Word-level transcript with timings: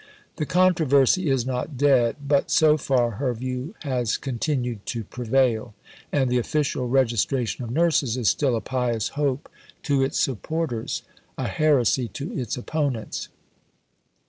The 0.37 0.47
controversy 0.47 1.29
is 1.29 1.45
not 1.45 1.77
dead; 1.77 2.15
but, 2.27 2.49
so 2.49 2.75
far, 2.75 3.11
her 3.17 3.35
view 3.35 3.75
has 3.83 4.17
continued 4.17 4.83
to 4.87 5.03
prevail, 5.03 5.75
and 6.11 6.27
the 6.27 6.39
official 6.39 6.87
registration 6.87 7.63
of 7.63 7.69
nurses 7.69 8.17
is 8.17 8.27
still 8.27 8.55
a 8.55 8.61
pious 8.61 9.09
hope 9.09 9.47
to 9.83 10.01
its 10.01 10.19
supporters, 10.19 11.03
a 11.37 11.47
heresy 11.47 12.07
to 12.07 12.33
its 12.35 12.57
opponents. 12.57 13.29